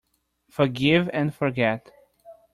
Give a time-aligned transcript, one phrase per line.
[0.49, 1.91] Forgive and forget.